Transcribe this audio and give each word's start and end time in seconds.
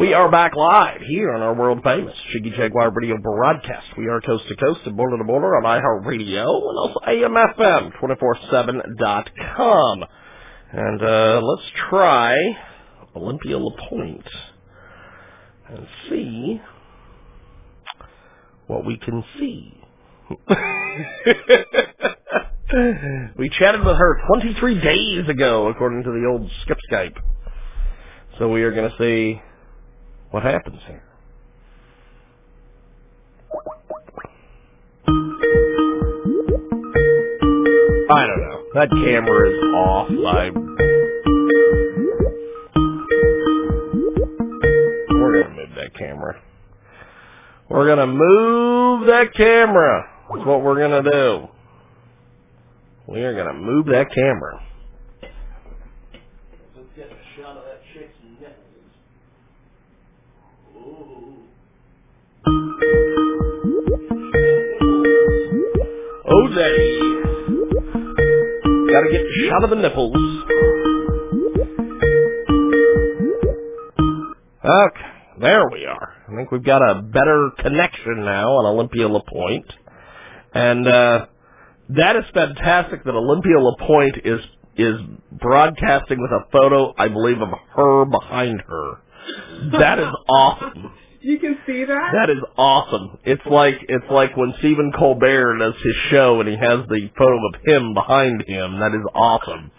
We 0.00 0.14
are 0.14 0.30
back 0.30 0.56
live 0.56 1.02
here 1.02 1.34
on 1.34 1.42
our 1.42 1.52
world 1.52 1.80
famous 1.84 2.16
Jiggy 2.32 2.52
Jaguar 2.56 2.90
radio 2.90 3.18
broadcast. 3.18 3.86
We 3.98 4.08
are 4.08 4.22
coast 4.22 4.48
to 4.48 4.56
coast 4.56 4.80
and 4.86 4.96
border 4.96 5.18
to 5.18 5.24
border 5.24 5.54
on 5.56 5.64
iHeartRadio 5.64 6.70
and 6.70 6.78
also 6.78 7.00
AMFM247.com. 7.06 10.04
And 10.72 11.02
uh, 11.02 11.42
let's 11.42 11.70
try 11.90 12.34
Olympia 13.14 13.58
LaPointe 13.58 14.26
and 15.68 15.86
see 16.08 16.62
what 18.68 18.86
we 18.86 18.96
can 18.96 19.22
see. 19.38 19.76
we 23.36 23.50
chatted 23.50 23.84
with 23.84 23.98
her 23.98 24.22
23 24.28 24.80
days 24.80 25.28
ago, 25.28 25.68
according 25.68 26.04
to 26.04 26.10
the 26.10 26.24
old 26.26 26.50
Skip 26.62 26.78
Skype. 26.90 27.18
So 28.38 28.48
we 28.48 28.62
are 28.62 28.72
going 28.72 28.90
to 28.90 28.96
see 28.96 29.42
what 30.30 30.42
happens 30.42 30.80
here. 30.86 31.02
I 38.12 38.26
don't 38.26 38.40
know. 38.40 38.64
That 38.74 38.90
camera 38.90 39.50
is 39.50 39.58
off. 39.74 40.08
I. 40.10 40.50
We're 45.14 45.42
gonna 45.42 45.54
move 45.54 45.74
that 45.76 45.94
camera. 45.96 46.40
We're 47.68 47.86
gonna 47.88 48.06
move 48.06 49.06
that 49.06 49.32
camera. 49.36 50.08
That's 50.32 50.46
what 50.46 50.62
we're 50.62 50.80
gonna 50.80 51.08
do. 51.08 51.48
We 53.06 53.22
are 53.22 53.34
gonna 53.34 53.58
move 53.58 53.86
that 53.86 54.12
camera. 54.12 54.60
Oh, 66.32 66.48
they. 66.54 66.76
Gotta 68.92 69.08
get 69.10 69.22
shot 69.48 69.64
of 69.64 69.70
the 69.70 69.76
nipples. 69.76 70.16
Okay, 74.62 75.10
there 75.40 75.68
we 75.72 75.86
are. 75.86 76.14
I 76.28 76.36
think 76.36 76.50
we've 76.52 76.64
got 76.64 76.82
a 76.82 77.02
better 77.02 77.50
connection 77.58 78.24
now 78.24 78.50
on 78.52 78.66
Olympia 78.66 79.08
LaPointe. 79.08 79.72
And, 80.54 80.86
uh, 80.86 81.26
that 81.90 82.16
is 82.16 82.24
fantastic 82.32 83.02
that 83.04 83.10
Olympia 83.10 83.58
LaPointe 83.58 84.18
is, 84.24 84.40
is 84.76 85.00
broadcasting 85.32 86.20
with 86.20 86.30
a 86.30 86.44
photo, 86.52 86.94
I 86.96 87.08
believe, 87.08 87.40
of 87.40 87.48
her 87.74 88.04
behind 88.04 88.62
her. 88.68 89.00
That 89.80 89.98
is 89.98 90.08
awesome. 90.28 90.92
You 91.22 91.38
can 91.38 91.58
see 91.66 91.84
that? 91.84 92.10
That 92.14 92.30
is 92.30 92.42
awesome. 92.56 93.18
It's 93.24 93.42
like 93.44 93.74
it's 93.88 94.04
like 94.10 94.36
when 94.36 94.54
Stephen 94.58 94.90
Colbert 94.96 95.58
does 95.58 95.74
his 95.82 95.94
show 96.10 96.40
and 96.40 96.48
he 96.48 96.56
has 96.56 96.80
the 96.88 97.10
photo 97.16 97.36
of 97.48 97.54
him 97.62 97.92
behind 97.92 98.44
him. 98.46 98.80
That 98.80 98.94
is 98.94 99.04
awesome. 99.14 99.70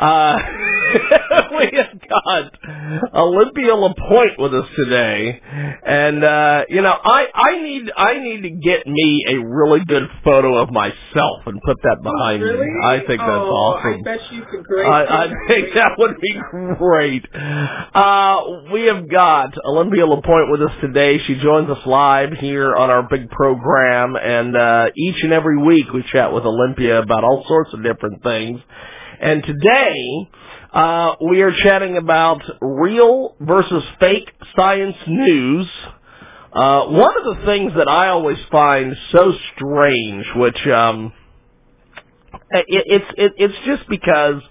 Uh, 0.00 0.38
we 1.58 1.76
have 1.76 2.00
got 2.08 3.14
Olympia 3.14 3.74
LaPointe 3.74 4.38
with 4.38 4.54
us 4.54 4.66
today, 4.74 5.38
and 5.86 6.24
uh, 6.24 6.64
you 6.70 6.80
know, 6.80 6.96
I 7.04 7.26
I 7.34 7.60
need 7.60 7.92
I 7.94 8.18
need 8.18 8.42
to 8.42 8.50
get 8.50 8.86
me 8.86 9.26
a 9.28 9.36
really 9.36 9.84
good 9.84 10.04
photo 10.24 10.56
of 10.56 10.70
myself 10.70 11.42
and 11.44 11.60
put 11.62 11.76
that 11.82 11.98
behind 12.02 12.42
oh, 12.42 12.46
really? 12.46 12.66
me. 12.66 12.72
I 12.82 12.96
think 13.00 13.20
that's 13.20 13.28
oh, 13.28 13.52
awesome. 13.52 14.00
I 14.00 14.02
bet 14.02 14.32
you 14.32 14.42
could 14.50 14.64
great. 14.64 14.86
I, 14.86 15.24
I 15.24 15.28
think 15.46 15.74
that 15.74 15.90
would 15.98 16.16
be 16.18 16.40
great. 16.78 17.26
Uh, 17.34 18.72
we 18.72 18.86
have 18.86 19.06
got 19.10 19.52
Olympia 19.66 20.06
LaPointe 20.06 20.50
with 20.50 20.62
us 20.62 20.72
today. 20.80 21.18
She 21.26 21.38
joins 21.40 21.68
us 21.68 21.84
live 21.84 22.32
here 22.40 22.74
on 22.74 22.88
our 22.88 23.06
big 23.06 23.28
program, 23.28 24.16
and 24.16 24.56
uh, 24.56 24.86
each 24.96 25.22
and 25.22 25.34
every 25.34 25.58
week 25.58 25.92
we 25.92 26.02
chat 26.10 26.32
with 26.32 26.44
Olympia 26.44 27.02
about 27.02 27.22
all 27.22 27.44
sorts 27.46 27.74
of 27.74 27.82
different 27.84 28.22
things. 28.22 28.60
And 29.20 29.42
today, 29.44 30.30
uh, 30.72 31.16
we 31.28 31.42
are 31.42 31.52
chatting 31.62 31.98
about 31.98 32.40
real 32.62 33.36
versus 33.38 33.84
fake 34.00 34.30
science 34.56 34.96
news. 35.06 35.66
Uh, 36.54 36.86
one 36.86 37.14
of 37.18 37.36
the 37.36 37.44
things 37.44 37.72
that 37.76 37.86
I 37.86 38.08
always 38.08 38.38
find 38.50 38.96
so 39.12 39.32
strange, 39.54 40.24
which 40.36 40.66
um, 40.68 41.12
it, 42.50 42.64
it's 42.68 43.04
it, 43.18 43.32
it's 43.36 43.54
just 43.66 43.88
because 43.90 44.42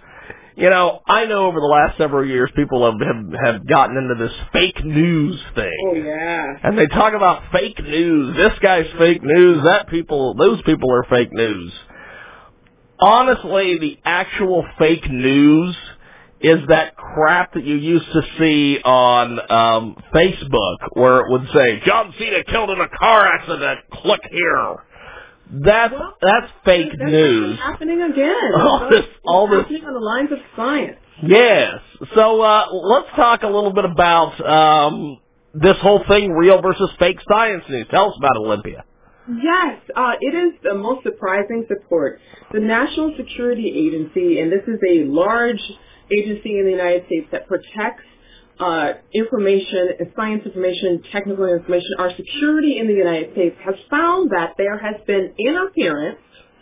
you 0.56 0.70
know 0.70 1.02
I 1.08 1.26
know 1.26 1.48
over 1.48 1.60
the 1.60 1.66
last 1.66 1.98
several 1.98 2.26
years 2.28 2.52
people 2.56 2.86
have 2.86 3.02
have, 3.02 3.54
have 3.54 3.68
gotten 3.68 3.98
into 3.98 4.24
this 4.24 4.38
fake 4.54 4.86
news 4.86 5.42
thing. 5.56 5.78
Oh 5.88 5.96
yeah. 5.96 6.46
And 6.64 6.78
they 6.78 6.88
talk 6.88 7.14
about 7.16 7.52
fake 7.52 7.80
news. 7.84 8.38
This 8.38 8.54
guy's 8.62 8.88
fake 9.00 9.24
news. 9.24 9.64
That 9.64 9.90
people, 9.90 10.36
those 10.36 10.62
people 10.62 10.94
are 10.94 11.06
fake 11.10 11.34
news 11.34 11.74
honestly, 13.00 13.78
the 13.80 13.98
actual 14.06 14.66
fake 14.78 15.10
news 15.10 15.76
is 16.42 16.60
that 16.70 16.96
crap 16.96 17.54
that 17.54 17.64
you 17.66 17.76
used 17.76 18.06
to 18.14 18.22
see 18.38 18.80
on 18.84 19.40
um, 19.52 19.96
Facebook, 20.14 20.78
where 20.94 21.20
it 21.20 21.32
would 21.32 21.48
say 21.54 21.82
John 21.86 22.14
Cena 22.18 22.44
killed 22.46 22.70
in 22.70 22.80
a 22.80 22.88
car 22.88 23.28
accident. 23.28 23.80
Click 23.92 24.22
here. 24.32 24.78
That's 25.52 25.94
Well, 25.94 26.16
that's 26.22 26.52
fake 26.64 26.92
That's 26.98 27.12
news. 27.12 27.58
happening 27.60 28.02
again. 28.04 28.36
All 28.56 28.88
this- 28.90 29.06
all 29.26 29.48
this- 29.48 29.62
happening 29.62 29.84
on 29.86 29.94
the 29.96 30.00
lines 30.00 30.32
of 30.32 30.38
science. 30.56 30.98
Yes. 31.24 31.80
So 32.16 32.42
uh, 32.42 32.66
let's 32.72 33.10
talk 33.16 33.44
a 33.44 33.48
little 33.48 33.74
bit 33.74 33.84
about 33.84 34.40
um, 34.48 35.18
this 35.54 35.76
whole 35.82 36.04
thing, 36.08 36.32
real 36.32 36.62
versus 36.62 36.90
fake 37.00 37.18
science 37.28 37.64
news. 37.68 37.88
Tell 37.92 38.12
us 38.12 38.16
about 38.18 38.38
Olympia. 38.38 38.86
Yes, 39.30 39.82
uh, 39.96 40.14
it 40.20 40.34
is 40.34 40.54
the 40.64 40.74
most 40.74 41.04
surprising 41.04 41.66
support. 41.68 42.20
The 42.52 42.60
National 42.60 43.14
Security 43.16 43.70
Agency, 43.70 44.40
and 44.40 44.52
this 44.52 44.64
is 44.68 44.80
a 44.90 45.06
large 45.06 45.62
agency 46.12 46.58
in 46.58 46.66
the 46.66 46.72
United 46.72 47.06
States 47.06 47.28
that 47.32 47.48
protects 47.48 48.04
uh, 48.60 48.94
information, 49.14 49.90
and 50.00 50.12
science 50.16 50.42
information, 50.46 51.04
technical 51.12 51.46
information, 51.46 51.90
our 52.00 52.10
security 52.16 52.80
in 52.80 52.88
the 52.88 52.94
United 52.94 53.32
States 53.34 53.56
has 53.64 53.76
found 53.90 54.32
that 54.32 54.56
there 54.58 54.80
has 54.80 54.96
been 55.06 55.34
interference, 55.38 56.18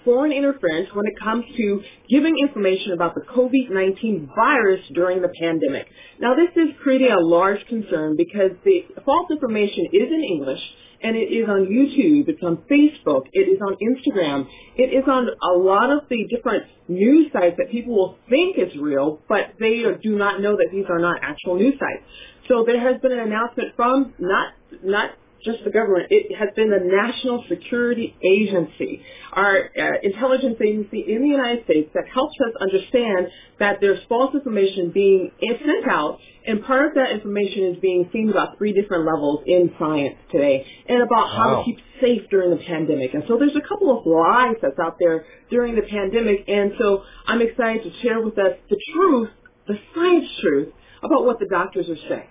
foreign 0.07 0.31
interference, 0.31 0.87
when 0.93 1.05
it 1.05 1.19
comes 1.21 1.43
to 1.57 1.81
giving 2.09 2.33
information 2.39 2.93
about 2.93 3.13
the 3.13 3.19
COVID-19 3.27 4.29
virus 4.33 4.79
during 4.93 5.21
the 5.21 5.27
pandemic. 5.37 5.85
Now, 6.21 6.33
this 6.33 6.55
is 6.55 6.69
creating 6.81 7.11
a 7.11 7.19
large 7.19 7.59
concern 7.67 8.15
because 8.15 8.51
the 8.63 8.85
false 9.03 9.29
information 9.29 9.85
is 9.91 10.07
in 10.07 10.23
English 10.23 10.61
and 11.03 11.17
it 11.17 11.27
is 11.27 11.49
on 11.49 11.67
YouTube, 11.67 12.29
it's 12.29 12.41
on 12.41 12.63
Facebook, 12.71 13.23
it 13.33 13.51
is 13.51 13.59
on 13.59 13.75
Instagram, 13.83 14.47
it 14.77 14.95
is 14.95 15.03
on 15.07 15.27
a 15.27 15.57
lot 15.59 15.91
of 15.91 16.07
the 16.09 16.25
different 16.33 16.63
news 16.87 17.27
sites 17.33 17.57
that 17.57 17.69
people 17.69 17.93
will 17.93 18.17
think 18.29 18.57
is 18.57 18.79
real, 18.79 19.19
but 19.27 19.55
they 19.59 19.83
do 20.01 20.17
not 20.17 20.39
know 20.39 20.55
that 20.55 20.69
these 20.71 20.85
are 20.89 20.99
not 20.99 21.19
actual 21.21 21.55
news 21.57 21.73
sites. 21.73 22.03
So 22.47 22.63
there 22.65 22.79
has 22.79 23.01
been 23.01 23.11
an 23.11 23.19
announcement 23.19 23.75
from 23.75 24.13
not 24.19 24.53
not 24.83 25.11
just 25.43 25.63
the 25.63 25.69
government, 25.71 26.07
it 26.09 26.35
has 26.37 26.49
been 26.55 26.69
the 26.69 26.79
National 26.83 27.43
Security 27.49 28.15
Agency, 28.23 29.01
our 29.33 29.69
uh, 29.77 29.91
intelligence 30.03 30.57
agency 30.61 31.05
in 31.07 31.21
the 31.21 31.27
United 31.27 31.63
States 31.65 31.89
that 31.93 32.05
helps 32.13 32.35
us 32.41 32.53
understand 32.61 33.27
that 33.59 33.77
there's 33.81 33.99
false 34.09 34.33
information 34.35 34.91
being 34.93 35.31
sent 35.41 35.87
out, 35.89 36.19
and 36.45 36.63
part 36.63 36.87
of 36.87 36.95
that 36.95 37.11
information 37.11 37.63
is 37.65 37.77
being 37.81 38.09
seen 38.11 38.29
about 38.29 38.57
three 38.57 38.73
different 38.73 39.05
levels 39.05 39.43
in 39.45 39.71
science 39.79 40.15
today, 40.31 40.65
and 40.87 41.01
about 41.01 41.27
how 41.29 41.47
Wow. 41.47 41.59
to 41.59 41.65
keep 41.65 41.79
safe 42.01 42.29
during 42.29 42.49
the 42.51 42.63
pandemic. 42.63 43.13
And 43.13 43.23
so 43.27 43.37
there's 43.37 43.55
a 43.55 43.61
couple 43.67 43.97
of 43.97 44.05
lies 44.05 44.55
that's 44.61 44.79
out 44.79 44.97
there 44.99 45.25
during 45.49 45.75
the 45.75 45.81
pandemic, 45.83 46.43
and 46.47 46.73
so 46.79 47.03
I'm 47.27 47.41
excited 47.41 47.83
to 47.83 47.91
share 48.01 48.21
with 48.21 48.37
us 48.37 48.57
the 48.69 48.77
truth, 48.93 49.29
the 49.67 49.77
science 49.93 50.27
truth, 50.41 50.73
about 51.03 51.25
what 51.25 51.39
the 51.39 51.47
doctors 51.47 51.89
are 51.89 51.97
saying. 52.09 52.27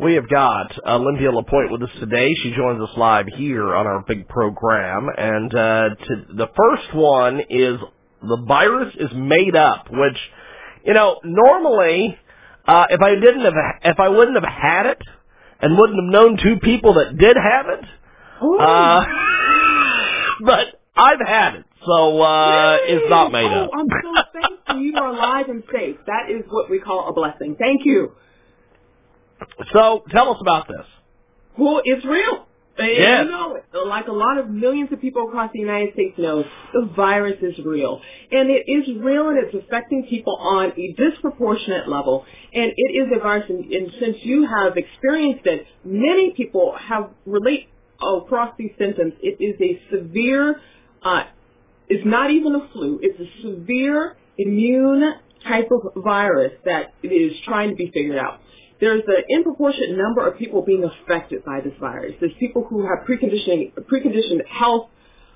We 0.00 0.14
have 0.14 0.28
got 0.28 0.72
Olympia 0.86 1.32
LaPointe 1.32 1.72
with 1.72 1.82
us 1.82 1.90
today. 1.98 2.32
She 2.44 2.52
joins 2.54 2.80
us 2.80 2.96
live 2.96 3.26
here 3.34 3.74
on 3.74 3.84
our 3.84 4.04
big 4.06 4.28
program. 4.28 5.08
And 5.16 5.52
uh, 5.52 5.88
to, 6.06 6.24
the 6.36 6.46
first 6.56 6.94
one 6.94 7.40
is 7.50 7.80
the 8.22 8.44
virus 8.46 8.94
is 8.94 9.10
made 9.12 9.56
up, 9.56 9.86
which, 9.90 10.16
you 10.84 10.94
know, 10.94 11.18
normally, 11.24 12.16
uh, 12.68 12.86
if 12.90 13.02
I 13.02 13.16
didn't 13.16 13.40
have, 13.40 13.54
if 13.82 13.98
I 13.98 14.08
wouldn't 14.08 14.36
have 14.36 14.48
had 14.48 14.86
it 14.86 15.02
and 15.60 15.76
wouldn't 15.76 15.98
have 16.00 16.12
known 16.12 16.38
two 16.44 16.60
people 16.62 16.94
that 16.94 17.18
did 17.18 17.36
have 17.36 17.66
it, 17.66 17.84
uh, 18.40 19.04
but 20.44 20.80
I've 20.94 21.26
had 21.26 21.54
it, 21.56 21.64
so 21.84 22.20
uh, 22.22 22.76
it's 22.82 23.10
not 23.10 23.32
made 23.32 23.50
oh, 23.50 23.64
up. 23.64 23.70
I'm 23.74 23.86
so 23.88 24.40
thankful 24.40 24.80
you 24.80 24.96
are 24.96 25.08
alive 25.08 25.46
and 25.48 25.64
safe. 25.72 25.96
That 26.06 26.30
is 26.30 26.44
what 26.48 26.70
we 26.70 26.78
call 26.78 27.08
a 27.08 27.12
blessing. 27.12 27.56
Thank 27.58 27.84
you. 27.84 28.12
So 29.72 30.04
tell 30.10 30.30
us 30.30 30.38
about 30.40 30.68
this. 30.68 30.86
Well, 31.58 31.80
it's 31.84 32.04
real. 32.04 32.46
And 32.78 32.90
Yes. 32.92 33.24
you 33.24 33.30
know, 33.30 33.60
like 33.86 34.06
a 34.06 34.12
lot 34.12 34.38
of 34.38 34.48
millions 34.48 34.92
of 34.92 35.00
people 35.00 35.26
across 35.26 35.50
the 35.52 35.58
United 35.58 35.94
States 35.94 36.16
know, 36.16 36.44
the 36.72 36.88
virus 36.94 37.36
is 37.42 37.58
real. 37.64 38.00
And 38.30 38.50
it 38.50 38.68
is 38.68 39.02
real 39.02 39.30
and 39.30 39.38
it's 39.38 39.54
affecting 39.54 40.06
people 40.08 40.36
on 40.36 40.72
a 40.76 40.92
disproportionate 40.92 41.88
level. 41.88 42.24
And 42.54 42.72
it 42.76 42.92
is 42.96 43.08
a 43.16 43.18
virus, 43.20 43.46
and, 43.48 43.64
and 43.64 43.92
since 43.98 44.18
you 44.22 44.46
have 44.46 44.76
experienced 44.76 45.44
it, 45.46 45.66
many 45.84 46.32
people 46.36 46.76
have 46.78 47.10
relate 47.26 47.68
across 48.00 48.54
these 48.56 48.70
symptoms. 48.78 49.14
It 49.22 49.42
is 49.42 49.60
a 49.60 49.80
severe, 49.90 50.60
uh, 51.02 51.24
it's 51.88 52.06
not 52.06 52.30
even 52.30 52.54
a 52.54 52.68
flu, 52.72 53.00
it's 53.02 53.18
a 53.18 53.42
severe 53.42 54.16
immune 54.36 55.14
type 55.46 55.68
of 55.72 56.00
virus 56.02 56.52
that 56.64 56.94
is 57.02 57.32
trying 57.44 57.70
to 57.70 57.74
be 57.74 57.90
figured 57.92 58.18
out 58.18 58.40
there's 58.80 59.02
an 59.06 59.24
disproportionate 59.28 59.96
number 59.96 60.26
of 60.26 60.38
people 60.38 60.62
being 60.62 60.84
affected 60.84 61.44
by 61.44 61.60
this 61.60 61.72
virus. 61.80 62.14
There's 62.20 62.32
people 62.38 62.64
who 62.68 62.82
have 62.82 63.06
preconditioning, 63.06 63.72
preconditioned 63.74 64.46
health 64.46 64.88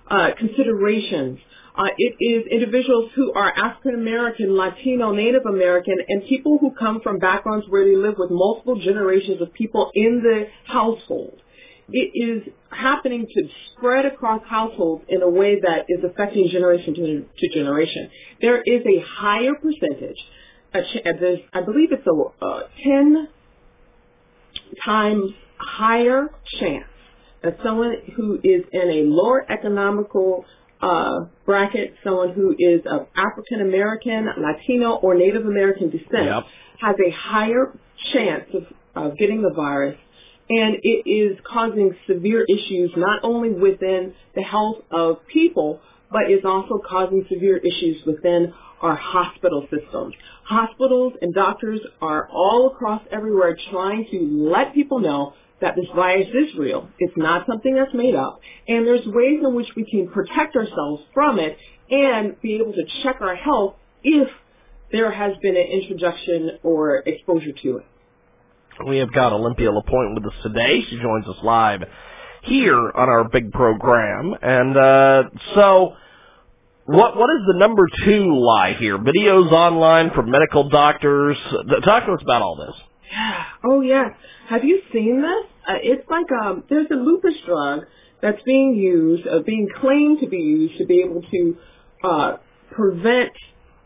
uh, 0.08 0.30
considerations. 0.38 1.38
Uh, 1.74 1.84
it 1.96 2.14
is 2.20 2.46
individuals 2.50 3.10
who 3.14 3.32
are 3.32 3.52
African 3.56 3.94
American, 3.94 4.56
Latino, 4.56 5.12
Native 5.12 5.46
American, 5.46 5.96
and 6.06 6.22
people 6.28 6.58
who 6.60 6.72
come 6.78 7.00
from 7.00 7.18
backgrounds 7.18 7.66
where 7.68 7.84
they 7.84 7.96
live 7.96 8.14
with 8.18 8.30
multiple 8.30 8.78
generations 8.78 9.40
of 9.40 9.52
people 9.54 9.90
in 9.94 10.22
the 10.22 10.46
household. 10.70 11.40
It 11.88 12.12
is 12.14 12.52
happening 12.70 13.26
to 13.26 13.48
spread 13.72 14.06
across 14.06 14.42
households 14.48 15.04
in 15.08 15.20
a 15.22 15.28
way 15.28 15.60
that 15.60 15.86
is 15.88 16.04
affecting 16.04 16.48
generation 16.48 16.94
to, 16.94 17.24
to 17.38 17.54
generation. 17.54 18.10
There 18.40 18.62
is 18.62 18.82
a 18.86 19.04
higher 19.04 19.54
percentage 19.54 20.18
there's, 20.72 21.38
I 21.52 21.60
believe 21.62 21.90
it's 21.92 22.06
a 22.06 22.44
uh, 22.44 22.62
10 22.84 23.28
times 24.84 25.30
higher 25.58 26.30
chance 26.58 26.84
that 27.42 27.58
someone 27.64 27.94
who 28.16 28.36
is 28.42 28.62
in 28.72 28.88
a 28.90 29.02
lower 29.04 29.44
economical 29.50 30.44
uh, 30.80 31.26
bracket, 31.44 31.94
someone 32.04 32.32
who 32.32 32.54
is 32.58 32.82
of 32.90 33.06
African 33.14 33.60
American, 33.60 34.28
Latino, 34.38 34.94
or 34.94 35.14
Native 35.14 35.46
American 35.46 35.90
descent, 35.90 36.24
Yep. 36.26 36.44
has 36.80 36.96
a 37.06 37.10
higher 37.10 37.78
chance 38.12 38.44
of, 38.54 38.64
of 39.10 39.18
getting 39.18 39.42
the 39.42 39.52
virus. 39.54 39.96
And 40.48 40.76
it 40.82 41.08
is 41.08 41.38
causing 41.46 41.94
severe 42.06 42.44
issues 42.44 42.90
not 42.96 43.20
only 43.22 43.50
within 43.50 44.14
the 44.34 44.42
health 44.42 44.78
of 44.90 45.26
people, 45.32 45.80
but 46.10 46.30
is 46.30 46.44
also 46.44 46.80
causing 46.86 47.24
severe 47.32 47.56
issues 47.56 48.04
within 48.04 48.52
our 48.82 48.96
hospital 48.96 49.66
systems. 49.70 50.14
Hospitals 50.44 51.14
and 51.22 51.32
doctors 51.32 51.80
are 52.00 52.28
all 52.28 52.72
across 52.72 53.02
everywhere 53.10 53.56
trying 53.70 54.06
to 54.10 54.50
let 54.50 54.74
people 54.74 54.98
know 54.98 55.34
that 55.60 55.76
this 55.76 55.86
virus 55.94 56.26
is 56.28 56.58
real. 56.58 56.88
It's 56.98 57.16
not 57.16 57.46
something 57.46 57.74
that's 57.74 57.94
made 57.94 58.16
up. 58.16 58.40
And 58.66 58.86
there's 58.86 59.06
ways 59.06 59.40
in 59.42 59.54
which 59.54 59.68
we 59.76 59.84
can 59.84 60.08
protect 60.08 60.56
ourselves 60.56 61.04
from 61.14 61.38
it 61.38 61.56
and 61.90 62.40
be 62.42 62.56
able 62.56 62.72
to 62.72 62.84
check 63.02 63.20
our 63.20 63.36
health 63.36 63.76
if 64.02 64.28
there 64.90 65.10
has 65.10 65.32
been 65.40 65.56
an 65.56 65.62
introduction 65.62 66.58
or 66.62 66.96
exposure 66.98 67.52
to 67.62 67.78
it. 67.78 67.86
We 68.86 68.98
have 68.98 69.12
got 69.12 69.32
Olympia 69.32 69.70
LaPointe 69.70 70.14
with 70.14 70.26
us 70.26 70.38
today. 70.42 70.82
She 70.88 70.98
joins 70.98 71.26
us 71.28 71.36
live 71.42 71.82
here 72.42 72.90
on 72.90 73.08
our 73.08 73.28
big 73.28 73.52
program. 73.52 74.34
And 74.42 74.76
uh, 74.76 75.22
so, 75.54 75.94
what 76.86 77.16
what 77.16 77.30
is 77.30 77.46
the 77.46 77.58
number 77.58 77.86
two 78.04 78.34
lie 78.34 78.74
here? 78.78 78.98
Videos 78.98 79.52
online 79.52 80.10
from 80.14 80.30
medical 80.30 80.68
doctors. 80.68 81.36
Talk 81.84 82.06
to 82.06 82.12
us 82.12 82.22
about 82.22 82.42
all 82.42 82.56
this. 82.56 82.74
Yeah. 83.10 83.44
Oh 83.64 83.80
yes. 83.80 84.10
Have 84.48 84.64
you 84.64 84.82
seen 84.92 85.22
this? 85.22 85.46
Uh, 85.68 85.78
it's 85.80 86.08
like 86.10 86.26
um, 86.32 86.64
there's 86.68 86.88
a 86.90 86.94
lupus 86.94 87.34
drug 87.46 87.84
that's 88.20 88.42
being 88.42 88.74
used, 88.74 89.26
uh, 89.26 89.40
being 89.40 89.68
claimed 89.80 90.20
to 90.20 90.28
be 90.28 90.38
used 90.38 90.78
to 90.78 90.86
be 90.86 91.02
able 91.02 91.22
to 91.22 91.56
uh, 92.04 92.36
prevent 92.70 93.32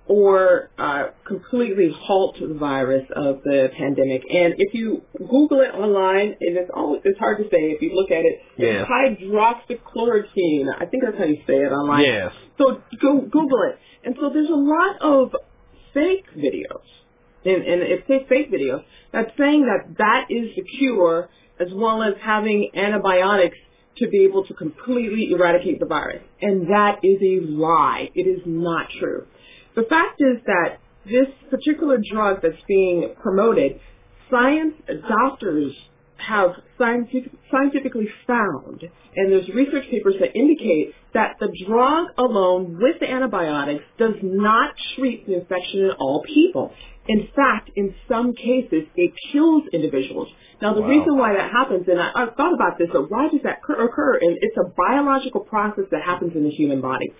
or 0.08 0.70
uh, 0.78 1.08
completely 1.26 1.90
halt 1.92 2.36
the 2.40 2.54
virus 2.54 3.04
of 3.14 3.42
the 3.42 3.70
pandemic. 3.76 4.22
And 4.32 4.54
if 4.56 4.72
you 4.74 5.02
Google 5.18 5.60
it 5.60 5.74
online, 5.74 6.36
and 6.40 6.56
it's 6.56 6.70
always 6.74 7.02
it's 7.04 7.18
hard 7.18 7.38
to 7.38 7.44
say 7.44 7.72
if 7.72 7.82
you 7.82 7.94
look 7.94 8.10
at 8.10 8.24
it. 8.24 8.40
Yeah. 8.56 8.84
It's 8.88 9.22
hydroxychloroquine. 9.22 10.66
I 10.78 10.86
think 10.86 11.04
that's 11.04 11.18
how 11.18 11.24
you 11.24 11.42
say 11.46 11.54
it 11.54 11.72
online. 11.72 12.04
Yes. 12.04 12.32
So 12.58 12.82
go 13.00 13.20
Google 13.20 13.62
it. 13.70 13.78
And 14.04 14.16
so 14.20 14.30
there's 14.32 14.50
a 14.50 14.54
lot 14.54 14.96
of 15.00 15.34
fake 15.92 16.26
videos, 16.36 16.84
and, 17.44 17.62
and 17.62 17.82
it's 17.82 18.06
fake 18.06 18.52
videos 18.52 18.84
that's 19.12 19.30
saying 19.38 19.66
that 19.66 19.96
that 19.98 20.26
is 20.30 20.54
the 20.54 20.62
cure, 20.78 21.28
as 21.58 21.68
well 21.72 22.02
as 22.02 22.14
having 22.22 22.70
antibiotics 22.74 23.56
to 23.98 24.08
be 24.08 24.24
able 24.24 24.44
to 24.46 24.54
completely 24.54 25.30
eradicate 25.32 25.80
the 25.80 25.86
virus. 25.86 26.22
And 26.40 26.68
that 26.68 27.00
is 27.02 27.18
a 27.22 27.46
lie. 27.50 28.10
It 28.14 28.28
is 28.28 28.42
not 28.44 28.88
true. 29.00 29.26
The 29.76 29.84
fact 29.84 30.20
is 30.20 30.38
that 30.46 30.78
this 31.04 31.28
particular 31.50 31.98
drug 32.12 32.40
that's 32.42 32.60
being 32.66 33.14
promoted, 33.22 33.78
science 34.30 34.74
doctors 35.08 35.72
have 36.16 36.52
scientific, 36.78 37.30
scientifically 37.50 38.08
found, 38.26 38.82
and 39.16 39.30
there's 39.30 39.48
research 39.50 39.84
papers 39.90 40.14
that 40.18 40.34
indicate 40.34 40.94
that 41.12 41.36
the 41.40 41.48
drug 41.66 42.08
alone 42.16 42.78
with 42.80 42.98
the 43.00 43.10
antibiotics 43.10 43.84
does 43.98 44.14
not 44.22 44.74
treat 44.96 45.26
the 45.26 45.34
infection 45.34 45.80
in 45.80 45.90
all 46.00 46.22
people. 46.24 46.72
In 47.08 47.28
fact, 47.36 47.70
in 47.76 47.94
some 48.08 48.32
cases, 48.34 48.84
it 48.96 49.12
kills 49.30 49.64
individuals. 49.74 50.28
Now, 50.62 50.72
the 50.72 50.80
Wow. 50.80 50.88
reason 50.88 51.18
why 51.18 51.34
that 51.34 51.50
happens, 51.52 51.86
and 51.86 52.00
I, 52.00 52.10
I've 52.14 52.34
thought 52.34 52.54
about 52.54 52.78
this, 52.78 52.88
so 52.92 53.04
why 53.04 53.28
does 53.28 53.42
that 53.42 53.58
occur, 53.58 53.84
occur? 53.84 54.14
And 54.22 54.38
it's 54.40 54.56
a 54.56 54.72
biological 54.74 55.42
process 55.42 55.84
that 55.90 56.02
happens 56.02 56.34
in 56.34 56.44
the 56.44 56.50
human 56.50 56.80
body. 56.80 57.12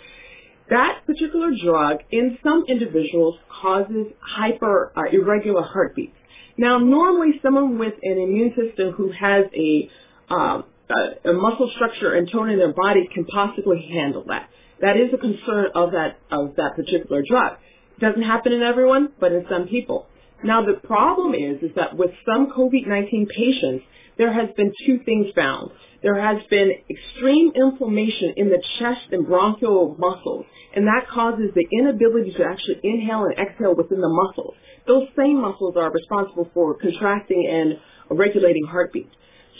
That 0.69 1.03
particular 1.07 1.51
drug 1.63 1.99
in 2.11 2.39
some 2.43 2.65
individuals 2.69 3.37
causes 3.63 4.07
hyper 4.21 4.93
uh, 4.97 5.03
irregular 5.13 5.63
heartbeats. 5.63 6.17
Now, 6.59 6.79
normally 6.79 7.39
someone 7.43 7.79
with 7.79 7.95
an 8.03 8.19
immune 8.19 8.55
system 8.57 8.93
who 8.93 9.13
has 9.13 9.45
a, 9.55 9.91
um, 10.29 10.65
a, 10.91 11.31
a 11.31 11.33
muscle 11.33 11.71
structure 11.75 12.15
and 12.15 12.31
tone 12.31 12.51
in 12.51 12.59
their 12.59 12.73
body 12.73 13.09
can 13.13 13.27
possibly 13.27 13.89
handle 13.93 14.25
that. 14.29 14.49
That 14.81 14.97
is 14.97 15.13
a 15.15 15.19
concern 15.19 15.67
of 15.75 15.93
that 15.93 16.19
of 16.31 16.57
that 16.57 16.77
particular 16.77 17.23
drug. 17.27 17.59
It 17.97 18.01
doesn't 18.01 18.23
happen 18.23 18.53
in 18.53 18.63
everyone, 18.63 19.13
but 19.21 19.33
in 19.33 19.47
some 19.51 19.69
people. 19.69 20.07
Now, 20.45 20.65
the 20.65 20.75
problem 20.87 21.35
is 21.35 21.63
is 21.63 21.71
that 21.77 21.97
with 21.97 22.11
some 22.27 22.53
COVID-19 22.53 23.29
patients, 23.29 23.85
there 24.19 24.33
has 24.33 24.49
been 24.57 24.73
two 24.87 25.01
things 25.05 25.27
found. 25.35 25.71
There 26.03 26.21
has 26.21 26.43
been 26.49 26.73
extreme 26.89 27.53
inflammation 27.55 28.35
in 28.37 28.49
the 28.49 28.63
chest 28.79 29.13
and 29.13 29.27
bronchial 29.27 29.97
muscles, 29.99 30.47
and 30.75 30.87
that 30.87 31.09
causes 31.13 31.51
the 31.55 31.67
inability 31.73 32.33
to 32.33 32.45
actually 32.45 32.81
inhale 32.83 33.25
and 33.25 33.39
exhale 33.39 33.75
within 33.75 34.01
the 34.01 34.09
muscles. 34.09 34.55
Those 34.87 35.09
same 35.17 35.41
muscles 35.41 35.75
are 35.77 35.91
responsible 35.91 36.51
for 36.55 36.79
contracting 36.79 37.47
and 37.51 38.19
regulating 38.19 38.65
heartbeat. 38.65 39.11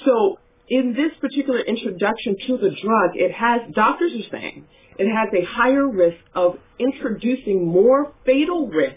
So 0.05 0.39
in 0.69 0.95
this 0.95 1.13
particular 1.21 1.61
introduction 1.61 2.37
to 2.47 2.57
the 2.59 2.71
drug, 2.71 3.11
it 3.15 3.33
has, 3.33 3.63
doctors 3.75 4.13
are 4.13 4.39
saying, 4.39 4.67
it 4.99 5.09
has 5.13 5.29
a 5.35 5.45
higher 5.45 5.87
risk 5.87 6.19
of 6.35 6.57
introducing 6.79 7.67
more 7.67 8.13
fatal 8.25 8.69
risk 8.69 8.97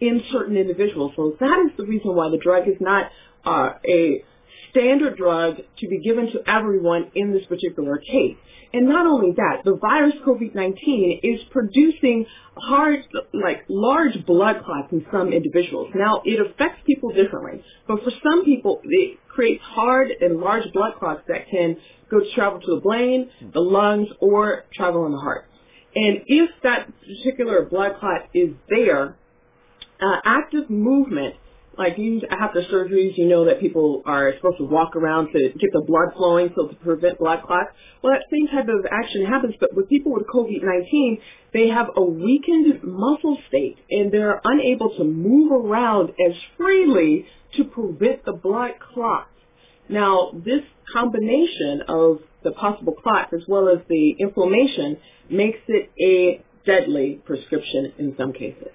in 0.00 0.22
certain 0.32 0.56
individuals. 0.56 1.12
So 1.16 1.36
that 1.40 1.66
is 1.66 1.76
the 1.76 1.84
reason 1.84 2.14
why 2.14 2.30
the 2.30 2.38
drug 2.38 2.68
is 2.68 2.76
not 2.80 3.10
uh, 3.44 3.74
a 3.88 4.24
standard 4.70 5.16
drug 5.16 5.56
to 5.78 5.88
be 5.88 6.00
given 6.00 6.30
to 6.32 6.40
everyone 6.46 7.10
in 7.14 7.32
this 7.32 7.44
particular 7.46 7.98
case. 7.98 8.36
And 8.72 8.86
not 8.86 9.06
only 9.06 9.32
that, 9.32 9.62
the 9.64 9.76
virus 9.76 10.14
COVID-19 10.26 11.20
is 11.22 11.40
producing 11.50 12.26
hard, 12.56 13.00
like 13.32 13.64
large 13.68 14.26
blood 14.26 14.62
clots 14.64 14.88
in 14.92 15.06
some 15.10 15.32
individuals. 15.32 15.90
Now, 15.94 16.20
it 16.24 16.38
affects 16.38 16.80
people 16.86 17.10
differently, 17.10 17.64
but 17.86 18.04
for 18.04 18.10
some 18.22 18.44
people, 18.44 18.82
it 18.84 19.18
creates 19.28 19.62
hard 19.64 20.10
and 20.20 20.38
large 20.38 20.70
blood 20.74 20.94
clots 20.98 21.22
that 21.28 21.48
can 21.50 21.76
go 22.10 22.20
to 22.20 22.26
travel 22.34 22.60
to 22.60 22.74
the 22.74 22.80
brain, 22.80 23.30
the 23.54 23.60
lungs, 23.60 24.08
or 24.20 24.64
travel 24.74 25.06
in 25.06 25.12
the 25.12 25.18
heart. 25.18 25.46
And 25.94 26.22
if 26.26 26.50
that 26.62 26.88
particular 27.00 27.64
blood 27.64 27.96
clot 27.98 28.28
is 28.34 28.50
there, 28.68 29.16
uh, 30.00 30.16
active 30.24 30.70
movement, 30.70 31.34
like 31.76 31.96
you 31.96 32.20
after 32.28 32.62
surgeries, 32.62 33.16
you 33.16 33.26
know 33.26 33.44
that 33.44 33.60
people 33.60 34.02
are 34.04 34.32
supposed 34.36 34.58
to 34.58 34.64
walk 34.64 34.96
around 34.96 35.32
to 35.32 35.38
get 35.58 35.70
the 35.72 35.82
blood 35.86 36.08
flowing 36.16 36.50
so 36.56 36.66
to 36.68 36.74
prevent 36.76 37.18
blood 37.18 37.42
clots. 37.46 37.70
Well, 38.02 38.12
that 38.12 38.24
same 38.32 38.48
type 38.48 38.68
of 38.68 38.84
action 38.90 39.24
happens, 39.24 39.54
but 39.60 39.70
with 39.74 39.88
people 39.88 40.12
with 40.12 40.26
COVID-19, 40.26 41.20
they 41.52 41.68
have 41.68 41.86
a 41.96 42.02
weakened 42.02 42.82
muscle 42.82 43.38
state 43.48 43.76
and 43.90 44.10
they're 44.12 44.40
unable 44.44 44.90
to 44.96 45.04
move 45.04 45.52
around 45.52 46.10
as 46.10 46.34
freely 46.56 47.26
to 47.56 47.64
prevent 47.64 48.24
the 48.24 48.32
blood 48.32 48.72
clots. 48.92 49.30
Now, 49.88 50.32
this 50.34 50.62
combination 50.92 51.82
of 51.88 52.18
the 52.42 52.50
possible 52.52 52.94
clots 52.94 53.32
as 53.32 53.42
well 53.46 53.68
as 53.68 53.78
the 53.88 54.16
inflammation 54.18 54.98
makes 55.30 55.60
it 55.68 55.90
a 56.00 56.44
deadly 56.66 57.20
prescription 57.24 57.92
in 57.98 58.14
some 58.18 58.32
cases. 58.32 58.68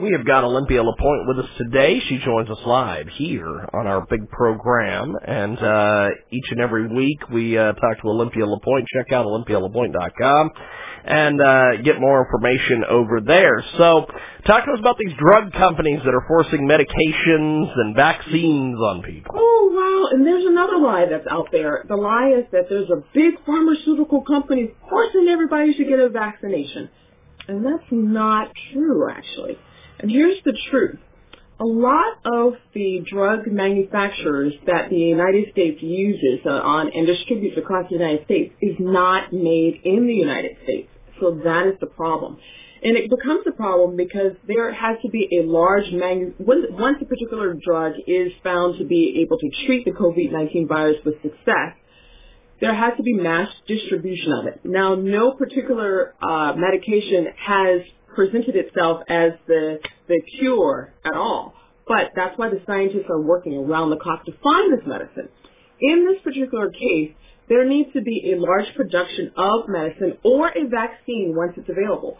We 0.00 0.12
have 0.12 0.24
got 0.24 0.44
Olympia 0.44 0.80
LaPointe 0.80 1.26
with 1.26 1.44
us 1.44 1.50
today. 1.58 1.98
She 2.08 2.18
joins 2.24 2.48
us 2.48 2.58
live 2.64 3.08
here 3.08 3.68
on 3.74 3.88
our 3.88 4.06
big 4.08 4.30
program, 4.30 5.16
and 5.26 5.58
uh, 5.58 6.08
each 6.30 6.44
and 6.52 6.60
every 6.60 6.86
week 6.86 7.28
we 7.32 7.58
uh, 7.58 7.72
talk 7.72 8.00
to 8.02 8.08
Olympia 8.08 8.46
LaPointe. 8.46 8.86
Check 8.94 9.12
out 9.12 9.26
olympialapointe.com 9.26 10.50
and 11.04 11.40
uh, 11.40 11.82
get 11.82 11.98
more 11.98 12.24
information 12.24 12.84
over 12.88 13.20
there. 13.26 13.64
So, 13.76 14.06
talk 14.46 14.66
to 14.66 14.70
us 14.70 14.78
about 14.78 14.98
these 14.98 15.16
drug 15.18 15.52
companies 15.54 15.98
that 16.04 16.14
are 16.14 16.24
forcing 16.28 16.68
medications 16.68 17.72
and 17.74 17.96
vaccines 17.96 18.78
on 18.78 19.02
people. 19.02 19.34
Oh, 19.34 19.70
wow. 19.74 20.16
And 20.16 20.24
there's 20.24 20.44
another 20.46 20.78
lie 20.78 21.06
that's 21.10 21.26
out 21.28 21.48
there. 21.50 21.84
The 21.88 21.96
lie 21.96 22.34
is 22.38 22.44
that 22.52 22.66
there's 22.70 22.90
a 22.90 23.02
big 23.14 23.34
pharmaceutical 23.44 24.22
company 24.22 24.70
forcing 24.88 25.26
everybody 25.28 25.74
to 25.74 25.84
get 25.84 25.98
a 25.98 26.08
vaccination. 26.08 26.88
And 27.48 27.66
that's 27.66 27.88
not 27.90 28.52
true, 28.72 29.10
actually. 29.10 29.58
And 30.00 30.10
here's 30.10 30.38
the 30.44 30.56
truth. 30.70 30.98
A 31.60 31.64
lot 31.64 32.18
of 32.24 32.54
the 32.72 33.04
drug 33.10 33.48
manufacturers 33.48 34.54
that 34.66 34.90
the 34.90 34.96
United 34.96 35.50
States 35.50 35.82
uses 35.82 36.38
uh, 36.46 36.50
on 36.50 36.90
and 36.94 37.04
distributes 37.04 37.58
across 37.58 37.88
the 37.88 37.96
United 37.96 38.24
States 38.26 38.54
is 38.62 38.76
not 38.78 39.32
made 39.32 39.80
in 39.84 40.06
the 40.06 40.14
United 40.14 40.56
States. 40.62 40.88
So 41.20 41.40
that 41.44 41.66
is 41.66 41.74
the 41.80 41.86
problem. 41.86 42.38
And 42.80 42.96
it 42.96 43.10
becomes 43.10 43.44
a 43.48 43.50
problem 43.50 43.96
because 43.96 44.36
there 44.46 44.72
has 44.72 44.98
to 45.02 45.08
be 45.08 45.40
a 45.40 45.42
large 45.44 45.90
manu- 45.90 46.34
once 46.38 46.96
a 47.00 47.04
particular 47.04 47.54
drug 47.54 47.94
is 48.06 48.30
found 48.44 48.78
to 48.78 48.84
be 48.84 49.20
able 49.22 49.38
to 49.38 49.50
treat 49.66 49.84
the 49.84 49.90
COVID-19 49.90 50.68
virus 50.68 50.96
with 51.04 51.20
success, 51.22 51.74
there 52.60 52.74
has 52.74 52.92
to 52.96 53.02
be 53.02 53.14
mass 53.14 53.48
distribution 53.66 54.32
of 54.32 54.46
it. 54.46 54.60
Now, 54.64 54.94
no 54.94 55.32
particular 55.32 56.14
uh, 56.22 56.54
medication 56.56 57.26
has 57.36 57.80
presented 58.18 58.56
itself 58.56 59.02
as 59.08 59.30
the 59.46 59.78
the 60.08 60.20
cure 60.36 60.92
at 61.04 61.14
all. 61.14 61.54
But 61.86 62.10
that's 62.16 62.36
why 62.36 62.48
the 62.48 62.60
scientists 62.66 63.06
are 63.08 63.20
working 63.20 63.54
around 63.54 63.90
the 63.90 63.96
clock 63.96 64.24
to 64.26 64.32
find 64.42 64.72
this 64.72 64.84
medicine. 64.84 65.28
In 65.80 66.04
this 66.04 66.20
particular 66.24 66.68
case, 66.70 67.12
there 67.48 67.64
needs 67.64 67.92
to 67.92 68.02
be 68.02 68.32
a 68.32 68.40
large 68.40 68.74
production 68.74 69.30
of 69.36 69.68
medicine 69.68 70.18
or 70.24 70.48
a 70.48 70.66
vaccine 70.66 71.34
once 71.36 71.52
it's 71.56 71.68
available. 71.68 72.18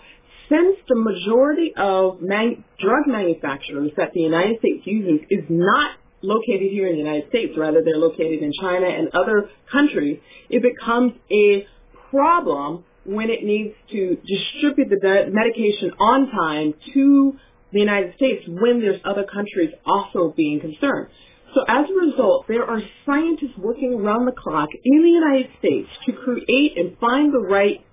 Since 0.49 0.76
the 0.88 0.95
majority 0.95 1.75
of 1.76 2.23
man- 2.23 2.62
drug 2.78 3.09
manufacturers 3.09 3.90
that 3.97 4.12
the 4.14 4.21
United 4.21 4.61
States 4.61 4.87
uses 4.87 5.26
is 5.28 5.45
not 5.49 5.97
located 6.23 6.71
here 6.71 6.87
in 6.87 6.93
the 6.93 7.02
United 7.02 7.28
States, 7.28 7.59
rather 7.59 7.83
they're 7.85 7.99
located 7.99 8.40
in 8.40 8.52
China 8.52 8.87
and 8.87 9.09
other 9.14 9.50
countries, 9.71 10.21
it 10.49 10.62
becomes 10.62 11.14
a 11.33 11.67
problem 12.11 12.85
when 13.08 13.30
it 13.30 13.42
needs 13.42 13.74
to 13.90 14.18
distribute 14.26 14.90
the 14.90 15.30
medication 15.30 15.92
on 15.98 16.30
time 16.30 16.74
to 16.92 17.32
the 17.72 17.80
United 17.80 18.14
States 18.16 18.44
when 18.46 18.80
there's 18.80 19.00
other 19.04 19.24
countries 19.24 19.70
also 19.86 20.32
being 20.36 20.60
concerned. 20.60 21.08
So 21.54 21.64
as 21.66 21.86
a 21.88 22.06
result, 22.06 22.44
there 22.48 22.64
are 22.64 22.80
scientists 23.06 23.56
working 23.56 23.94
around 23.94 24.26
the 24.26 24.32
clock 24.32 24.68
in 24.84 25.02
the 25.02 25.10
United 25.10 25.50
States 25.58 25.88
to 26.04 26.12
create 26.12 26.76
and 26.76 26.98
find 26.98 27.32
the 27.32 27.40
right 27.40 27.84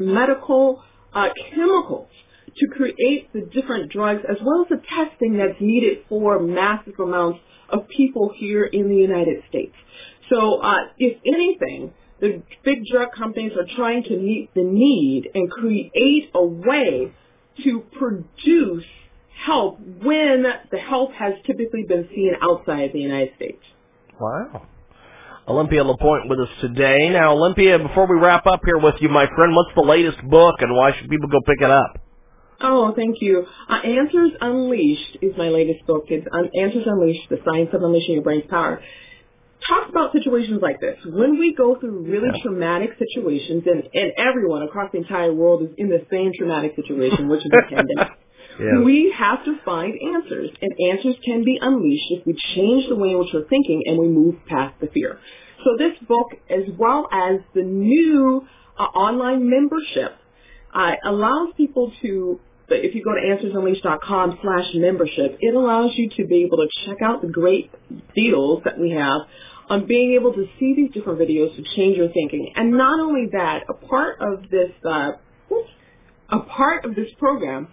medical 0.00 0.82
uh, 1.12 1.28
chemicals 1.54 2.08
to 2.56 2.66
create 2.66 3.32
the 3.32 3.48
different 3.52 3.92
drugs 3.92 4.22
as 4.28 4.36
well 4.44 4.62
as 4.62 4.68
the 4.68 4.82
testing 4.88 5.38
that's 5.38 5.60
needed 5.60 5.98
for 6.08 6.40
massive 6.40 6.98
amounts 6.98 7.38
of 7.68 7.86
people 7.88 8.32
here 8.36 8.64
in 8.64 8.88
the 8.88 8.96
United 8.96 9.44
States. 9.48 9.74
So 10.28 10.60
uh, 10.60 10.76
if 10.98 11.18
anything, 11.24 11.92
the 12.20 12.42
big 12.64 12.84
drug 12.86 13.12
companies 13.16 13.52
are 13.56 13.66
trying 13.76 14.02
to 14.04 14.16
meet 14.16 14.50
the 14.54 14.62
need 14.62 15.30
and 15.34 15.50
create 15.50 16.30
a 16.34 16.44
way 16.44 17.12
to 17.64 17.80
produce 17.98 18.84
help 19.44 19.78
when 19.80 20.44
the 20.70 20.78
help 20.78 21.12
has 21.12 21.34
typically 21.46 21.84
been 21.88 22.08
seen 22.14 22.32
outside 22.42 22.90
the 22.92 23.00
United 23.00 23.34
States. 23.36 23.62
Wow. 24.20 24.66
Olympia 25.48 25.82
LaPointe 25.82 26.28
with 26.28 26.38
us 26.40 26.48
today. 26.60 27.08
Now, 27.08 27.32
Olympia, 27.32 27.78
before 27.78 28.06
we 28.06 28.20
wrap 28.20 28.46
up 28.46 28.60
here 28.64 28.78
with 28.78 28.96
you, 29.00 29.08
my 29.08 29.26
friend, 29.34 29.56
what's 29.56 29.74
the 29.74 29.82
latest 29.82 30.18
book 30.28 30.56
and 30.60 30.74
why 30.76 30.92
should 30.96 31.08
people 31.08 31.28
go 31.28 31.40
pick 31.46 31.60
it 31.60 31.70
up? 31.70 31.98
Oh, 32.62 32.92
thank 32.94 33.16
you. 33.20 33.46
Uh, 33.68 33.76
Answers 33.76 34.32
Unleashed 34.40 35.18
is 35.22 35.32
my 35.38 35.48
latest 35.48 35.86
book. 35.86 36.04
It's 36.08 36.26
Un- 36.30 36.50
Answers 36.54 36.84
Unleashed, 36.86 37.28
The 37.30 37.38
Science 37.44 37.70
of 37.72 37.82
Unleashing 37.82 38.14
Your 38.14 38.22
Brain's 38.22 38.44
Power 38.50 38.82
talks 39.70 39.88
about 39.88 40.12
situations 40.12 40.60
like 40.60 40.80
this. 40.80 40.98
When 41.06 41.38
we 41.38 41.54
go 41.54 41.78
through 41.78 42.02
really 42.02 42.28
yeah. 42.34 42.42
traumatic 42.42 42.90
situations, 42.98 43.62
and, 43.66 43.84
and 43.94 44.12
everyone 44.18 44.62
across 44.62 44.90
the 44.92 44.98
entire 44.98 45.32
world 45.32 45.62
is 45.62 45.70
in 45.78 45.88
the 45.88 46.04
same 46.10 46.32
traumatic 46.36 46.74
situation, 46.76 47.28
which 47.28 47.40
is 47.46 47.50
a 47.52 47.74
pandemic, 47.74 48.18
yeah. 48.58 48.82
we 48.84 49.14
have 49.16 49.44
to 49.44 49.56
find 49.64 49.94
answers. 50.14 50.50
And 50.60 50.72
answers 50.90 51.16
can 51.24 51.44
be 51.44 51.58
unleashed 51.60 52.10
if 52.10 52.26
we 52.26 52.34
change 52.54 52.88
the 52.88 52.96
way 52.96 53.10
in 53.10 53.18
which 53.18 53.28
we're 53.32 53.48
thinking 53.48 53.84
and 53.86 53.98
we 53.98 54.08
move 54.08 54.34
past 54.46 54.74
the 54.80 54.88
fear. 54.88 55.20
So 55.64 55.76
this 55.78 55.96
book, 56.08 56.28
as 56.48 56.64
well 56.76 57.06
as 57.12 57.40
the 57.54 57.62
new 57.62 58.46
uh, 58.78 58.82
online 58.82 59.48
membership, 59.48 60.16
uh, 60.74 60.92
allows 61.04 61.54
people 61.56 61.92
to 62.02 62.40
if 62.72 62.94
you 62.94 63.02
go 63.02 63.10
to 63.10 63.20
answersunleashed.com 63.20 64.38
slash 64.42 64.66
membership, 64.74 65.38
it 65.40 65.54
allows 65.56 65.90
you 65.94 66.08
to 66.10 66.24
be 66.24 66.44
able 66.44 66.58
to 66.58 66.68
check 66.86 66.98
out 67.02 67.20
the 67.20 67.28
great 67.28 67.68
deals 68.14 68.62
that 68.64 68.78
we 68.78 68.90
have 68.90 69.22
on 69.70 69.86
being 69.86 70.14
able 70.18 70.34
to 70.34 70.46
see 70.58 70.74
these 70.74 70.90
different 70.92 71.20
videos 71.20 71.54
to 71.54 71.62
change 71.76 71.96
your 71.96 72.08
thinking. 72.08 72.52
And 72.56 72.72
not 72.72 72.98
only 72.98 73.28
that, 73.32 73.64
a 73.68 73.74
part 73.74 74.20
of 74.20 74.50
this, 74.50 74.72
uh, 74.84 75.12
a 76.28 76.40
part 76.40 76.84
of 76.84 76.96
this 76.96 77.06
program 77.18 77.68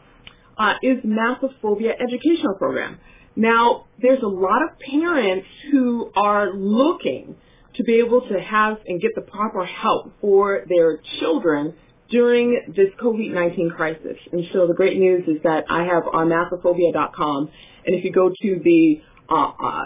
uh, 0.58 0.76
is 0.84 1.04
Mathophobia 1.04 1.94
Educational 2.00 2.54
Program. 2.56 3.00
Now, 3.36 3.86
there's 4.00 4.22
a 4.22 4.28
lot 4.28 4.62
of 4.64 4.80
parents 4.80 5.48
who 5.72 6.12
are 6.16 6.54
looking 6.54 7.36
to 7.76 7.84
be 7.84 7.96
able 7.96 8.22
to 8.22 8.40
have 8.40 8.78
and 8.86 9.02
get 9.02 9.12
the 9.16 9.22
proper 9.22 9.66
help 9.66 10.14
for 10.22 10.66
their 10.70 11.00
children 11.20 11.76
during 12.10 12.74
this 12.76 12.90
COVID-19 13.02 13.76
crisis. 13.76 14.18
And 14.32 14.46
so 14.54 14.68
the 14.68 14.74
great 14.74 14.98
news 14.98 15.28
is 15.28 15.42
that 15.44 15.66
I 15.70 15.84
have 15.84 16.04
on 16.12 16.30
mathophobia.com, 16.30 17.50
and 17.86 17.96
if 17.96 18.04
you 18.04 18.12
go 18.12 18.30
to 18.30 18.62
the 18.64 19.02
uh, 19.30 19.52
uh, 19.62 19.86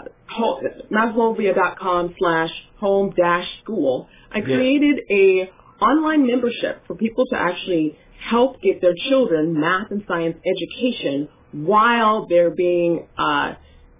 slash 2.18 2.50
home 2.78 3.12
dash 3.16 3.46
school, 3.62 4.08
I 4.30 4.40
created 4.40 5.00
a 5.10 5.50
online 5.82 6.26
membership 6.26 6.86
for 6.86 6.94
people 6.94 7.26
to 7.26 7.36
actually 7.36 7.98
help 8.30 8.60
get 8.62 8.80
their 8.80 8.94
children 9.08 9.58
math 9.58 9.90
and 9.90 10.04
science 10.06 10.36
education 10.46 11.28
while 11.52 12.26
they're 12.28 12.54
being 12.54 13.06
uh, 13.18 13.54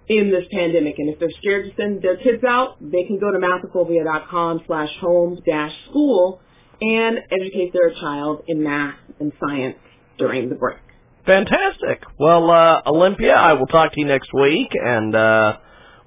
in 0.07 0.31
this 0.31 0.45
pandemic. 0.51 0.95
And 0.97 1.09
if 1.09 1.19
they're 1.19 1.29
scared 1.39 1.65
to 1.65 1.81
send 1.81 2.01
their 2.01 2.17
kids 2.17 2.43
out, 2.43 2.77
they 2.81 3.03
can 3.03 3.19
go 3.19 3.31
to 3.31 3.39
mathophobia.com 3.39 4.61
slash 4.67 4.89
home 4.99 5.39
dash 5.45 5.73
school 5.89 6.41
and 6.81 7.19
educate 7.31 7.73
their 7.73 7.91
child 7.99 8.43
in 8.47 8.63
math 8.63 8.97
and 9.19 9.31
science 9.39 9.77
during 10.17 10.49
the 10.49 10.55
break. 10.55 10.77
Fantastic. 11.25 12.03
Well, 12.19 12.51
uh, 12.51 12.81
Olympia, 12.85 13.33
I 13.33 13.53
will 13.53 13.67
talk 13.67 13.93
to 13.93 13.99
you 13.99 14.05
next 14.05 14.29
week, 14.33 14.69
and 14.73 15.15
uh, 15.15 15.57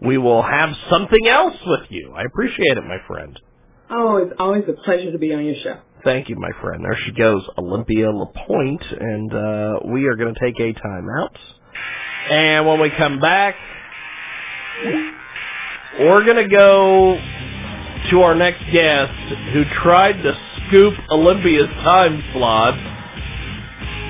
we 0.00 0.18
will 0.18 0.42
have 0.42 0.70
something 0.90 1.26
else 1.26 1.56
with 1.64 1.90
you. 1.90 2.12
I 2.14 2.22
appreciate 2.24 2.76
it, 2.76 2.84
my 2.84 2.98
friend. 3.06 3.38
Oh, 3.88 4.16
it's 4.18 4.34
always 4.38 4.64
a 4.68 4.72
pleasure 4.82 5.12
to 5.12 5.18
be 5.18 5.32
on 5.32 5.44
your 5.44 5.54
show. 5.62 5.78
Thank 6.04 6.28
you, 6.28 6.36
my 6.36 6.50
friend. 6.60 6.84
There 6.84 6.98
she 7.04 7.12
goes, 7.12 7.42
Olympia 7.56 8.10
LaPointe, 8.10 8.84
and 9.00 9.32
uh, 9.32 9.80
we 9.86 10.06
are 10.06 10.16
going 10.16 10.34
to 10.34 10.40
take 10.40 10.60
a 10.60 10.72
time 10.72 11.08
out. 11.18 11.36
And 12.30 12.66
when 12.66 12.80
we 12.80 12.90
come 12.90 13.18
back, 13.18 13.56
we're 15.98 16.24
going 16.24 16.48
to 16.48 16.48
go 16.48 17.18
to 18.10 18.20
our 18.22 18.34
next 18.34 18.62
guest 18.70 19.12
who 19.52 19.64
tried 19.82 20.22
to 20.22 20.38
scoop 20.68 20.94
Olympia's 21.10 21.68
time 21.82 22.22
slot 22.32 22.95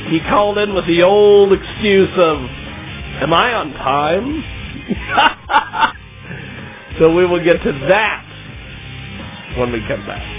he 0.09 0.21
called 0.21 0.59
in 0.59 0.75
with 0.75 0.87
the 0.87 1.03
old 1.03 1.53
excuse 1.53 2.11
of, 2.17 2.39
am 3.23 3.33
I 3.33 3.55
on 3.55 3.73
time? 3.75 4.45
so 6.99 7.15
we 7.15 7.27
will 7.27 7.43
get 7.43 7.63
to 7.63 7.73
that 7.89 8.25
when 9.59 9.73
we 9.73 9.81
come 9.89 10.07
back. 10.07 10.36